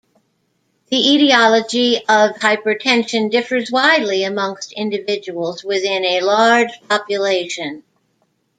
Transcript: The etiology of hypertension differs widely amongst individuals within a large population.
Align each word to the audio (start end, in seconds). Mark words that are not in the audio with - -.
The 0.87 0.97
etiology 1.13 1.97
of 1.97 2.31
hypertension 2.31 3.29
differs 3.29 3.69
widely 3.69 4.23
amongst 4.23 4.71
individuals 4.71 5.63
within 5.63 6.03
a 6.05 6.21
large 6.21 6.71
population. 6.89 7.83